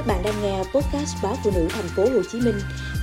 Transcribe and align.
Các 0.00 0.06
bạn 0.06 0.22
đang 0.22 0.42
nghe 0.42 0.58
podcast 0.58 1.16
báo 1.22 1.36
phụ 1.44 1.50
nữ 1.54 1.68
thành 1.70 1.88
phố 1.96 2.02
Hồ 2.02 2.22
Chí 2.32 2.40
Minh 2.40 2.54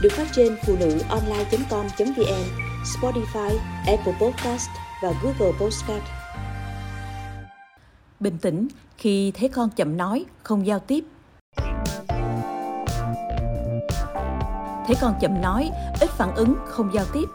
được 0.02 0.10
phát 0.12 0.28
trên 0.36 0.58
phụ 0.66 0.76
nữ 0.80 1.00
online.com.vn, 1.10 2.44
Spotify, 2.84 3.58
Apple 3.88 4.14
Podcast 4.22 4.70
và 5.04 5.14
Google 5.24 5.58
Podcast. 5.60 6.04
Bình 8.20 8.38
tĩnh 8.38 8.68
khi 8.98 9.32
thấy 9.32 9.50
con 9.50 9.70
chậm 9.70 9.98
nói, 9.98 10.26
không 10.44 10.68
giao 10.68 10.80
tiếp. 10.80 11.04
Thấy 14.88 14.96
con 15.02 15.16
chậm 15.22 15.42
nói, 15.42 15.70
ít 16.00 16.10
phản 16.10 16.36
ứng, 16.36 16.56
không 16.66 16.94
giao 16.94 17.06
tiếp. 17.14 17.26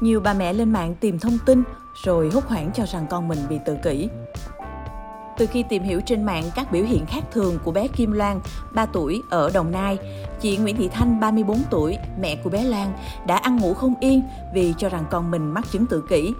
Nhiều 0.00 0.20
bà 0.20 0.34
mẹ 0.34 0.52
lên 0.52 0.72
mạng 0.72 0.94
tìm 1.00 1.18
thông 1.18 1.38
tin 1.46 1.62
rồi 2.04 2.30
hốt 2.30 2.44
hoảng 2.44 2.70
cho 2.74 2.84
rằng 2.86 3.06
con 3.10 3.28
mình 3.28 3.38
bị 3.48 3.58
tự 3.66 3.76
kỷ. 3.84 4.08
Từ 5.38 5.46
khi 5.46 5.62
tìm 5.62 5.82
hiểu 5.82 6.00
trên 6.00 6.22
mạng 6.22 6.44
các 6.54 6.72
biểu 6.72 6.84
hiện 6.84 7.06
khác 7.06 7.24
thường 7.32 7.58
của 7.64 7.72
bé 7.72 7.88
Kim 7.88 8.12
Loan, 8.12 8.40
3 8.74 8.86
tuổi, 8.86 9.22
ở 9.30 9.50
Đồng 9.54 9.70
Nai, 9.70 9.98
chị 10.40 10.56
Nguyễn 10.56 10.76
Thị 10.76 10.88
Thanh, 10.88 11.20
34 11.20 11.58
tuổi, 11.70 11.96
mẹ 12.20 12.36
của 12.36 12.50
bé 12.50 12.64
Lan, 12.64 12.92
đã 13.26 13.36
ăn 13.36 13.56
ngủ 13.56 13.74
không 13.74 13.94
yên 14.00 14.22
vì 14.54 14.74
cho 14.78 14.88
rằng 14.88 15.04
con 15.10 15.30
mình 15.30 15.50
mắc 15.50 15.64
chứng 15.70 15.86
tự 15.86 16.04
kỷ. 16.08 16.32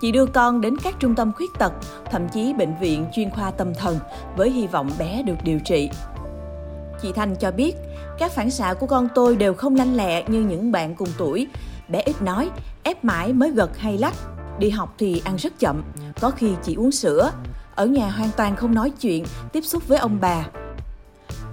Chị 0.00 0.12
đưa 0.12 0.26
con 0.26 0.60
đến 0.60 0.76
các 0.82 0.94
trung 0.98 1.14
tâm 1.14 1.32
khuyết 1.32 1.50
tật, 1.58 1.72
thậm 2.10 2.28
chí 2.28 2.54
bệnh 2.54 2.78
viện 2.80 3.06
chuyên 3.12 3.30
khoa 3.30 3.50
tâm 3.50 3.74
thần 3.74 3.98
với 4.36 4.50
hy 4.50 4.66
vọng 4.66 4.90
bé 4.98 5.22
được 5.22 5.36
điều 5.44 5.58
trị. 5.58 5.90
Chị 7.02 7.12
Thanh 7.12 7.36
cho 7.36 7.50
biết, 7.50 7.76
các 8.18 8.32
phản 8.32 8.50
xạ 8.50 8.74
của 8.74 8.86
con 8.86 9.08
tôi 9.14 9.36
đều 9.36 9.54
không 9.54 9.76
lanh 9.76 9.96
lẹ 9.96 10.22
như 10.28 10.40
những 10.40 10.72
bạn 10.72 10.94
cùng 10.94 11.08
tuổi. 11.18 11.46
Bé 11.88 12.00
ít 12.00 12.22
nói, 12.22 12.50
ép 12.82 13.04
mãi 13.04 13.32
mới 13.32 13.50
gật 13.50 13.78
hay 13.78 13.98
lắc. 13.98 14.14
Đi 14.58 14.70
học 14.70 14.94
thì 14.98 15.22
ăn 15.24 15.36
rất 15.36 15.58
chậm, 15.58 15.82
có 16.20 16.30
khi 16.30 16.50
chỉ 16.62 16.74
uống 16.74 16.92
sữa, 16.92 17.30
ở 17.74 17.86
nhà 17.86 18.10
hoàn 18.10 18.30
toàn 18.36 18.56
không 18.56 18.74
nói 18.74 18.90
chuyện, 18.90 19.24
tiếp 19.52 19.64
xúc 19.64 19.88
với 19.88 19.98
ông 19.98 20.18
bà. 20.20 20.46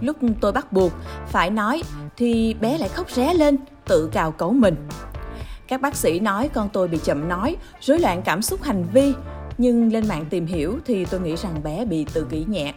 Lúc 0.02 0.18
tôi 0.42 0.52
bắt 0.52 0.74
buộc 0.74 0.92
phải 1.28 1.50
nói 1.50 1.84
thì 2.18 2.54
bé 2.54 2.78
lại 2.78 2.90
khóc 2.90 3.12
ré 3.12 3.34
lên, 3.34 3.58
tự 3.86 4.10
cào 4.12 4.32
cấu 4.32 4.54
mình. 4.54 4.76
Các 5.68 5.82
bác 5.82 5.96
sĩ 5.96 6.20
nói 6.20 6.50
con 6.54 6.70
tôi 6.74 6.88
bị 6.88 7.00
chậm 7.04 7.30
nói, 7.30 7.56
rối 7.82 8.00
loạn 8.00 8.22
cảm 8.26 8.42
xúc 8.42 8.64
hành 8.64 8.86
vi, 8.94 9.14
nhưng 9.58 9.94
lên 9.94 10.08
mạng 10.08 10.26
tìm 10.30 10.46
hiểu 10.46 10.80
thì 10.86 11.06
tôi 11.06 11.20
nghĩ 11.20 11.36
rằng 11.36 11.64
bé 11.64 11.86
bị 11.86 12.06
tự 12.14 12.28
kỷ 12.30 12.46
nhẹ. 12.50 12.74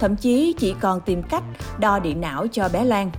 Thậm 0.00 0.16
chí 0.16 0.54
chỉ 0.58 0.74
còn 0.80 1.00
tìm 1.00 1.22
cách 1.22 1.42
đo 1.78 1.98
điện 1.98 2.20
não 2.20 2.46
cho 2.52 2.68
bé 2.68 2.84
Loan. 2.84 3.10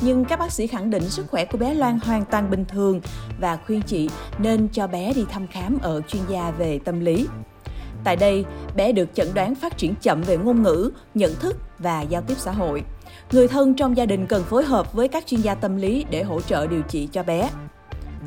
Nhưng 0.00 0.24
các 0.24 0.38
bác 0.38 0.52
sĩ 0.52 0.66
khẳng 0.66 0.90
định 0.90 1.10
sức 1.10 1.26
khỏe 1.30 1.44
của 1.44 1.58
bé 1.58 1.74
Loan 1.74 1.98
hoàn 2.04 2.24
toàn 2.24 2.50
bình 2.50 2.64
thường 2.64 3.00
và 3.40 3.58
khuyên 3.66 3.82
chị 3.82 4.08
nên 4.38 4.68
cho 4.72 4.86
bé 4.86 5.12
đi 5.14 5.24
thăm 5.30 5.46
khám 5.46 5.78
ở 5.82 6.00
chuyên 6.08 6.22
gia 6.28 6.50
về 6.50 6.78
tâm 6.84 7.00
lý. 7.00 7.26
Tại 8.06 8.16
đây, 8.16 8.44
bé 8.76 8.92
được 8.92 9.08
chẩn 9.14 9.34
đoán 9.34 9.54
phát 9.54 9.78
triển 9.78 9.94
chậm 10.02 10.22
về 10.22 10.36
ngôn 10.36 10.62
ngữ, 10.62 10.90
nhận 11.14 11.34
thức 11.34 11.56
và 11.78 12.02
giao 12.02 12.22
tiếp 12.22 12.34
xã 12.38 12.52
hội. 12.52 12.82
Người 13.32 13.48
thân 13.48 13.74
trong 13.74 13.96
gia 13.96 14.06
đình 14.06 14.26
cần 14.26 14.44
phối 14.44 14.64
hợp 14.64 14.92
với 14.92 15.08
các 15.08 15.26
chuyên 15.26 15.40
gia 15.40 15.54
tâm 15.54 15.76
lý 15.76 16.04
để 16.10 16.22
hỗ 16.22 16.40
trợ 16.40 16.66
điều 16.66 16.82
trị 16.82 17.08
cho 17.12 17.22
bé. 17.22 17.50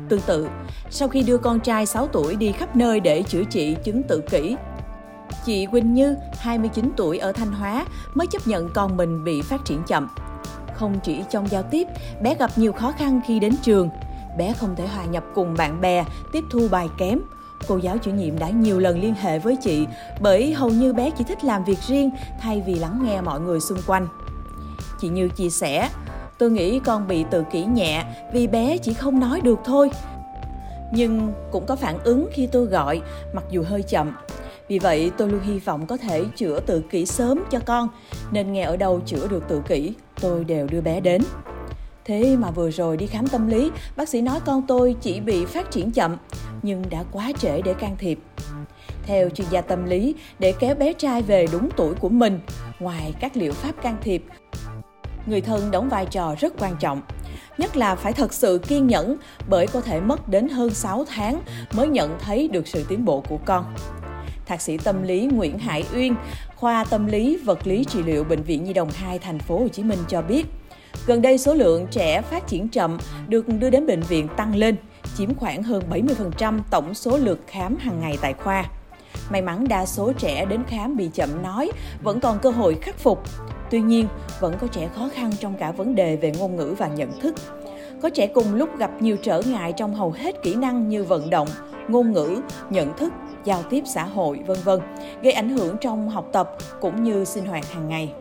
Tương 0.08 0.20
tự, 0.20 0.48
sau 0.90 1.08
khi 1.08 1.22
đưa 1.22 1.38
con 1.38 1.60
trai 1.60 1.86
6 1.86 2.06
tuổi 2.06 2.36
đi 2.36 2.52
khắp 2.52 2.76
nơi 2.76 3.00
để 3.00 3.22
chữa 3.22 3.44
trị 3.44 3.76
chứng 3.84 4.02
tự 4.02 4.20
kỷ, 4.30 4.56
chị 5.44 5.66
Quỳnh 5.66 5.94
Như, 5.94 6.14
29 6.38 6.92
tuổi 6.96 7.18
ở 7.18 7.32
Thanh 7.32 7.52
Hóa 7.52 7.86
mới 8.14 8.26
chấp 8.26 8.46
nhận 8.46 8.68
con 8.74 8.96
mình 8.96 9.24
bị 9.24 9.42
phát 9.42 9.64
triển 9.64 9.82
chậm. 9.86 10.08
Không 10.74 11.00
chỉ 11.02 11.18
trong 11.30 11.50
giao 11.50 11.62
tiếp, 11.62 11.86
bé 12.22 12.34
gặp 12.34 12.50
nhiều 12.56 12.72
khó 12.72 12.92
khăn 12.92 13.20
khi 13.26 13.40
đến 13.40 13.54
trường. 13.62 13.90
Bé 14.38 14.52
không 14.52 14.76
thể 14.76 14.86
hòa 14.86 15.04
nhập 15.04 15.24
cùng 15.34 15.54
bạn 15.58 15.80
bè, 15.80 16.04
tiếp 16.32 16.44
thu 16.50 16.68
bài 16.70 16.88
kém, 16.98 17.20
Cô 17.68 17.76
giáo 17.76 17.98
chủ 17.98 18.10
nhiệm 18.10 18.38
đã 18.38 18.50
nhiều 18.50 18.78
lần 18.78 19.00
liên 19.00 19.14
hệ 19.14 19.38
với 19.38 19.56
chị 19.56 19.86
bởi 20.20 20.52
hầu 20.52 20.70
như 20.70 20.92
bé 20.92 21.10
chỉ 21.10 21.24
thích 21.24 21.44
làm 21.44 21.64
việc 21.64 21.78
riêng 21.88 22.10
thay 22.40 22.62
vì 22.66 22.74
lắng 22.74 23.00
nghe 23.04 23.20
mọi 23.20 23.40
người 23.40 23.60
xung 23.60 23.78
quanh. 23.86 24.06
Chị 25.00 25.08
Như 25.08 25.28
chia 25.28 25.50
sẻ, 25.50 25.88
tôi 26.38 26.50
nghĩ 26.50 26.80
con 26.80 27.08
bị 27.08 27.24
tự 27.30 27.44
kỷ 27.52 27.64
nhẹ 27.64 28.04
vì 28.32 28.46
bé 28.46 28.78
chỉ 28.78 28.94
không 28.94 29.20
nói 29.20 29.40
được 29.40 29.58
thôi. 29.64 29.90
Nhưng 30.92 31.32
cũng 31.50 31.66
có 31.66 31.76
phản 31.76 31.98
ứng 32.04 32.28
khi 32.32 32.46
tôi 32.46 32.66
gọi, 32.66 33.00
mặc 33.32 33.44
dù 33.50 33.62
hơi 33.62 33.82
chậm. 33.82 34.16
Vì 34.68 34.78
vậy 34.78 35.10
tôi 35.16 35.28
luôn 35.28 35.40
hy 35.40 35.58
vọng 35.58 35.86
có 35.86 35.96
thể 35.96 36.24
chữa 36.36 36.60
tự 36.60 36.82
kỷ 36.90 37.06
sớm 37.06 37.44
cho 37.50 37.58
con, 37.66 37.88
nên 38.30 38.52
nghe 38.52 38.62
ở 38.62 38.76
đâu 38.76 39.00
chữa 39.06 39.28
được 39.28 39.48
tự 39.48 39.62
kỷ, 39.68 39.94
tôi 40.20 40.44
đều 40.44 40.66
đưa 40.66 40.80
bé 40.80 41.00
đến. 41.00 41.22
Thế 42.04 42.36
mà 42.36 42.50
vừa 42.50 42.70
rồi 42.70 42.96
đi 42.96 43.06
khám 43.06 43.28
tâm 43.28 43.46
lý, 43.46 43.70
bác 43.96 44.08
sĩ 44.08 44.20
nói 44.20 44.40
con 44.46 44.62
tôi 44.68 44.96
chỉ 45.00 45.20
bị 45.20 45.44
phát 45.44 45.70
triển 45.70 45.90
chậm, 45.90 46.16
nhưng 46.62 46.82
đã 46.90 47.04
quá 47.12 47.32
trễ 47.38 47.62
để 47.62 47.74
can 47.74 47.96
thiệp. 47.98 48.18
Theo 49.02 49.28
chuyên 49.28 49.46
gia 49.50 49.60
tâm 49.60 49.84
lý, 49.84 50.14
để 50.38 50.54
kéo 50.60 50.74
bé 50.74 50.92
trai 50.92 51.22
về 51.22 51.46
đúng 51.52 51.68
tuổi 51.76 51.94
của 51.94 52.08
mình, 52.08 52.40
ngoài 52.80 53.14
các 53.20 53.36
liệu 53.36 53.52
pháp 53.52 53.82
can 53.82 53.96
thiệp, 54.02 54.24
người 55.26 55.40
thân 55.40 55.70
đóng 55.70 55.88
vai 55.88 56.06
trò 56.06 56.34
rất 56.40 56.54
quan 56.58 56.76
trọng. 56.80 57.02
Nhất 57.58 57.76
là 57.76 57.94
phải 57.94 58.12
thật 58.12 58.32
sự 58.32 58.60
kiên 58.68 58.86
nhẫn 58.86 59.16
bởi 59.48 59.66
có 59.66 59.80
thể 59.80 60.00
mất 60.00 60.28
đến 60.28 60.48
hơn 60.48 60.70
6 60.70 61.04
tháng 61.08 61.40
mới 61.72 61.88
nhận 61.88 62.18
thấy 62.20 62.48
được 62.48 62.68
sự 62.68 62.84
tiến 62.88 63.04
bộ 63.04 63.22
của 63.28 63.38
con. 63.44 63.74
Thạc 64.46 64.60
sĩ 64.60 64.76
tâm 64.76 65.02
lý 65.02 65.26
Nguyễn 65.26 65.58
Hải 65.58 65.84
Uyên, 65.94 66.14
khoa 66.56 66.84
tâm 66.84 67.06
lý 67.06 67.36
vật 67.36 67.66
lý 67.66 67.84
trị 67.84 68.02
liệu 68.02 68.24
bệnh 68.24 68.42
viện 68.42 68.64
Nhi 68.64 68.72
đồng 68.72 68.90
2 68.90 69.18
thành 69.18 69.38
phố 69.38 69.58
Hồ 69.58 69.68
Chí 69.68 69.82
Minh 69.82 69.98
cho 70.08 70.22
biết, 70.22 70.46
gần 71.06 71.22
đây 71.22 71.38
số 71.38 71.54
lượng 71.54 71.86
trẻ 71.90 72.22
phát 72.22 72.46
triển 72.46 72.68
chậm 72.68 72.98
được 73.28 73.48
đưa 73.48 73.70
đến 73.70 73.86
bệnh 73.86 74.00
viện 74.00 74.28
tăng 74.36 74.56
lên 74.56 74.76
chiếm 75.16 75.34
khoảng 75.34 75.62
hơn 75.62 75.82
70% 75.90 76.58
tổng 76.70 76.94
số 76.94 77.18
lượt 77.18 77.40
khám 77.46 77.76
hàng 77.76 78.00
ngày 78.00 78.18
tại 78.20 78.32
khoa. 78.32 78.64
May 79.30 79.42
mắn 79.42 79.68
đa 79.68 79.86
số 79.86 80.12
trẻ 80.12 80.44
đến 80.44 80.64
khám 80.68 80.96
bị 80.96 81.10
chậm 81.14 81.42
nói 81.42 81.70
vẫn 82.02 82.20
còn 82.20 82.38
cơ 82.38 82.50
hội 82.50 82.78
khắc 82.82 82.98
phục. 82.98 83.22
Tuy 83.70 83.80
nhiên, 83.80 84.08
vẫn 84.40 84.54
có 84.60 84.66
trẻ 84.66 84.88
khó 84.94 85.08
khăn 85.14 85.32
trong 85.40 85.54
cả 85.54 85.70
vấn 85.70 85.94
đề 85.94 86.16
về 86.16 86.32
ngôn 86.38 86.56
ngữ 86.56 86.74
và 86.78 86.88
nhận 86.88 87.20
thức. 87.20 87.34
Có 88.02 88.10
trẻ 88.10 88.26
cùng 88.26 88.54
lúc 88.54 88.78
gặp 88.78 88.90
nhiều 89.00 89.16
trở 89.22 89.42
ngại 89.46 89.72
trong 89.72 89.94
hầu 89.94 90.10
hết 90.10 90.42
kỹ 90.42 90.54
năng 90.54 90.88
như 90.88 91.04
vận 91.04 91.30
động, 91.30 91.48
ngôn 91.88 92.12
ngữ, 92.12 92.40
nhận 92.70 92.96
thức, 92.96 93.12
giao 93.44 93.62
tiếp 93.70 93.84
xã 93.86 94.04
hội, 94.04 94.40
vân 94.46 94.58
vân, 94.64 94.80
gây 95.22 95.32
ảnh 95.32 95.48
hưởng 95.48 95.76
trong 95.80 96.08
học 96.08 96.28
tập 96.32 96.56
cũng 96.80 97.04
như 97.04 97.24
sinh 97.24 97.46
hoạt 97.46 97.72
hàng 97.72 97.88
ngày. 97.88 98.12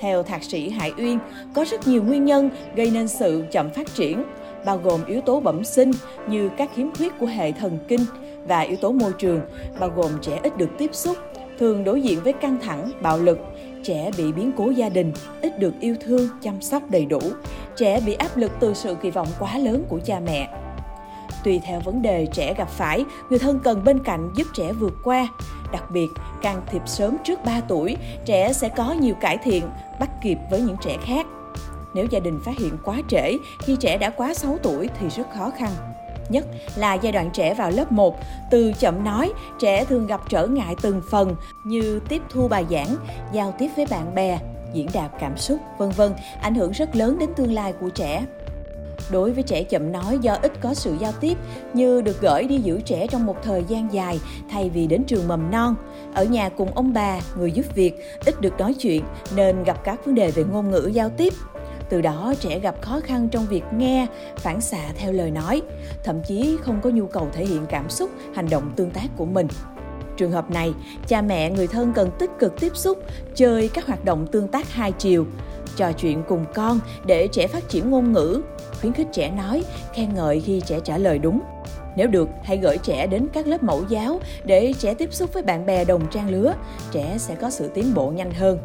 Theo 0.00 0.22
thạc 0.22 0.42
sĩ 0.42 0.70
Hải 0.70 0.92
Uyên, 0.98 1.18
có 1.54 1.64
rất 1.70 1.88
nhiều 1.88 2.02
nguyên 2.02 2.24
nhân 2.24 2.50
gây 2.74 2.90
nên 2.90 3.08
sự 3.08 3.44
chậm 3.50 3.70
phát 3.70 3.94
triển, 3.94 4.24
bao 4.64 4.78
gồm 4.78 5.04
yếu 5.04 5.20
tố 5.20 5.40
bẩm 5.40 5.64
sinh 5.64 5.90
như 6.28 6.50
các 6.56 6.70
khiếm 6.74 6.86
khuyết 6.94 7.12
của 7.18 7.26
hệ 7.26 7.52
thần 7.52 7.78
kinh 7.88 8.00
và 8.46 8.60
yếu 8.60 8.76
tố 8.76 8.92
môi 8.92 9.12
trường, 9.18 9.40
bao 9.80 9.90
gồm 9.96 10.10
trẻ 10.22 10.40
ít 10.42 10.56
được 10.56 10.70
tiếp 10.78 10.90
xúc, 10.92 11.16
thường 11.58 11.84
đối 11.84 12.02
diện 12.02 12.20
với 12.24 12.32
căng 12.32 12.60
thẳng, 12.60 12.90
bạo 13.02 13.18
lực, 13.18 13.38
trẻ 13.84 14.10
bị 14.16 14.32
biến 14.32 14.52
cố 14.56 14.70
gia 14.70 14.88
đình, 14.88 15.12
ít 15.42 15.58
được 15.58 15.74
yêu 15.80 15.96
thương, 16.00 16.28
chăm 16.42 16.62
sóc 16.62 16.82
đầy 16.90 17.06
đủ, 17.06 17.20
trẻ 17.76 18.00
bị 18.06 18.14
áp 18.14 18.36
lực 18.36 18.52
từ 18.60 18.74
sự 18.74 18.94
kỳ 19.02 19.10
vọng 19.10 19.28
quá 19.38 19.58
lớn 19.58 19.84
của 19.88 20.00
cha 20.04 20.20
mẹ. 20.20 20.48
Tùy 21.44 21.60
theo 21.64 21.80
vấn 21.80 22.02
đề 22.02 22.26
trẻ 22.32 22.54
gặp 22.54 22.68
phải, 22.70 23.04
người 23.30 23.38
thân 23.38 23.60
cần 23.64 23.84
bên 23.84 24.04
cạnh 24.04 24.30
giúp 24.36 24.46
trẻ 24.54 24.72
vượt 24.72 24.94
qua. 25.04 25.28
Đặc 25.72 25.90
biệt, 25.90 26.08
can 26.42 26.62
thiệp 26.70 26.82
sớm 26.86 27.16
trước 27.24 27.44
3 27.44 27.60
tuổi, 27.68 27.96
trẻ 28.24 28.52
sẽ 28.52 28.68
có 28.68 28.92
nhiều 28.92 29.14
cải 29.20 29.38
thiện, 29.38 29.64
bắt 30.00 30.10
kịp 30.22 30.38
với 30.50 30.60
những 30.60 30.76
trẻ 30.82 30.96
khác. 31.04 31.26
Nếu 31.94 32.06
gia 32.10 32.20
đình 32.20 32.40
phát 32.44 32.58
hiện 32.58 32.76
quá 32.84 32.98
trễ 33.08 33.36
khi 33.58 33.76
trẻ 33.80 33.98
đã 33.98 34.10
quá 34.10 34.34
6 34.34 34.58
tuổi 34.62 34.88
thì 35.00 35.08
rất 35.08 35.26
khó 35.36 35.50
khăn. 35.58 35.70
Nhất 36.28 36.46
là 36.76 36.94
giai 36.94 37.12
đoạn 37.12 37.30
trẻ 37.32 37.54
vào 37.54 37.70
lớp 37.70 37.92
1, 37.92 38.16
từ 38.50 38.72
chậm 38.78 39.04
nói, 39.04 39.32
trẻ 39.58 39.84
thường 39.84 40.06
gặp 40.06 40.20
trở 40.28 40.46
ngại 40.46 40.76
từng 40.82 41.02
phần 41.10 41.36
như 41.64 42.00
tiếp 42.08 42.22
thu 42.30 42.48
bài 42.48 42.66
giảng, 42.70 42.96
giao 43.32 43.54
tiếp 43.58 43.68
với 43.76 43.86
bạn 43.90 44.14
bè, 44.14 44.38
diễn 44.72 44.88
đạt 44.92 45.10
cảm 45.20 45.36
xúc, 45.36 45.58
vân 45.78 45.90
vân, 45.90 46.12
ảnh 46.42 46.54
hưởng 46.54 46.72
rất 46.72 46.96
lớn 46.96 47.18
đến 47.18 47.28
tương 47.36 47.52
lai 47.52 47.72
của 47.80 47.88
trẻ. 47.88 48.24
Đối 49.10 49.32
với 49.32 49.42
trẻ 49.42 49.62
chậm 49.62 49.92
nói 49.92 50.18
do 50.18 50.36
ít 50.42 50.52
có 50.60 50.74
sự 50.74 50.96
giao 51.00 51.12
tiếp 51.12 51.38
như 51.74 52.00
được 52.00 52.20
gửi 52.20 52.44
đi 52.44 52.58
giữ 52.58 52.80
trẻ 52.80 53.06
trong 53.06 53.26
một 53.26 53.36
thời 53.42 53.64
gian 53.68 53.92
dài 53.92 54.20
thay 54.50 54.70
vì 54.70 54.86
đến 54.86 55.04
trường 55.04 55.28
mầm 55.28 55.50
non, 55.50 55.74
ở 56.14 56.24
nhà 56.24 56.48
cùng 56.48 56.74
ông 56.74 56.92
bà, 56.92 57.20
người 57.36 57.52
giúp 57.52 57.74
việc, 57.74 57.94
ít 58.24 58.40
được 58.40 58.58
nói 58.58 58.74
chuyện 58.74 59.02
nên 59.36 59.64
gặp 59.64 59.84
các 59.84 60.06
vấn 60.06 60.14
đề 60.14 60.30
về 60.30 60.44
ngôn 60.44 60.70
ngữ 60.70 60.90
giao 60.94 61.10
tiếp, 61.10 61.32
từ 61.92 62.00
đó 62.00 62.34
trẻ 62.40 62.58
gặp 62.58 62.82
khó 62.82 63.00
khăn 63.00 63.28
trong 63.28 63.46
việc 63.46 63.62
nghe 63.76 64.06
phản 64.36 64.60
xạ 64.60 64.92
theo 64.96 65.12
lời 65.12 65.30
nói 65.30 65.62
thậm 66.04 66.22
chí 66.26 66.56
không 66.62 66.80
có 66.82 66.90
nhu 66.90 67.06
cầu 67.06 67.28
thể 67.32 67.44
hiện 67.44 67.66
cảm 67.68 67.90
xúc 67.90 68.10
hành 68.34 68.50
động 68.50 68.72
tương 68.76 68.90
tác 68.90 69.06
của 69.16 69.24
mình 69.24 69.48
trường 70.16 70.32
hợp 70.32 70.50
này 70.50 70.74
cha 71.06 71.22
mẹ 71.22 71.50
người 71.50 71.66
thân 71.66 71.92
cần 71.92 72.10
tích 72.18 72.30
cực 72.38 72.60
tiếp 72.60 72.76
xúc 72.76 72.98
chơi 73.34 73.68
các 73.74 73.86
hoạt 73.86 74.04
động 74.04 74.26
tương 74.26 74.48
tác 74.48 74.72
hai 74.72 74.92
chiều 74.92 75.26
trò 75.76 75.92
chuyện 75.92 76.22
cùng 76.28 76.44
con 76.54 76.80
để 77.06 77.28
trẻ 77.28 77.46
phát 77.46 77.68
triển 77.68 77.90
ngôn 77.90 78.12
ngữ 78.12 78.42
khuyến 78.80 78.92
khích 78.92 79.08
trẻ 79.12 79.30
nói 79.30 79.64
khen 79.94 80.14
ngợi 80.14 80.40
khi 80.40 80.60
trẻ 80.60 80.80
trả 80.84 80.98
lời 80.98 81.18
đúng 81.18 81.40
nếu 81.96 82.08
được, 82.08 82.28
hãy 82.42 82.56
gửi 82.56 82.78
trẻ 82.78 83.06
đến 83.06 83.28
các 83.32 83.46
lớp 83.46 83.62
mẫu 83.62 83.84
giáo 83.88 84.20
để 84.44 84.72
trẻ 84.78 84.94
tiếp 84.94 85.12
xúc 85.12 85.32
với 85.32 85.42
bạn 85.42 85.66
bè 85.66 85.84
đồng 85.84 86.06
trang 86.10 86.30
lứa, 86.30 86.54
trẻ 86.90 87.14
sẽ 87.18 87.34
có 87.34 87.50
sự 87.50 87.70
tiến 87.74 87.94
bộ 87.94 88.10
nhanh 88.10 88.30
hơn. 88.30 88.58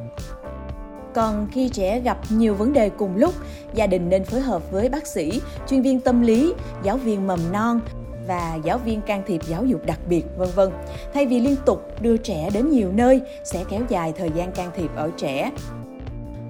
Còn 1.13 1.47
khi 1.51 1.69
trẻ 1.69 1.99
gặp 1.99 2.17
nhiều 2.29 2.55
vấn 2.55 2.73
đề 2.73 2.89
cùng 2.89 3.15
lúc, 3.15 3.33
gia 3.73 3.87
đình 3.87 4.09
nên 4.09 4.23
phối 4.23 4.39
hợp 4.39 4.71
với 4.71 4.89
bác 4.89 5.07
sĩ, 5.07 5.41
chuyên 5.69 5.81
viên 5.81 5.99
tâm 5.99 6.21
lý, 6.21 6.53
giáo 6.83 6.97
viên 6.97 7.27
mầm 7.27 7.39
non 7.51 7.79
và 8.27 8.59
giáo 8.63 8.77
viên 8.77 9.01
can 9.01 9.23
thiệp 9.27 9.41
giáo 9.47 9.65
dục 9.65 9.85
đặc 9.85 9.99
biệt 10.09 10.23
vân 10.37 10.49
vân. 10.55 10.69
Thay 11.13 11.25
vì 11.25 11.39
liên 11.39 11.55
tục 11.65 12.01
đưa 12.01 12.17
trẻ 12.17 12.49
đến 12.53 12.69
nhiều 12.69 12.91
nơi 12.91 13.21
sẽ 13.43 13.63
kéo 13.69 13.81
dài 13.89 14.13
thời 14.17 14.31
gian 14.35 14.51
can 14.51 14.71
thiệp 14.75 14.89
ở 14.95 15.11
trẻ. 15.17 15.51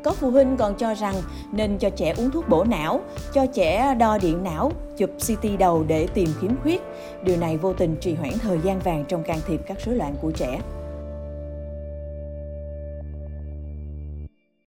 Có 0.03 0.13
phụ 0.13 0.29
huynh 0.29 0.57
còn 0.57 0.75
cho 0.75 0.93
rằng 0.93 1.15
nên 1.51 1.77
cho 1.77 1.89
trẻ 1.89 2.13
uống 2.17 2.31
thuốc 2.31 2.49
bổ 2.49 2.63
não, 2.63 3.01
cho 3.33 3.45
trẻ 3.45 3.95
đo 3.99 4.17
điện 4.17 4.43
não, 4.43 4.71
chụp 4.97 5.09
CT 5.27 5.47
đầu 5.59 5.83
để 5.87 6.07
tìm 6.13 6.29
khiếm 6.41 6.51
khuyết. 6.61 6.81
Điều 7.23 7.37
này 7.37 7.57
vô 7.57 7.73
tình 7.73 7.95
trì 8.01 8.15
hoãn 8.15 8.33
thời 8.41 8.59
gian 8.63 8.79
vàng 8.79 9.05
trong 9.07 9.23
can 9.23 9.39
thiệp 9.47 9.61
các 9.67 9.77
rối 9.85 9.95
loạn 9.95 10.15
của 10.21 10.31
trẻ. 10.31 10.59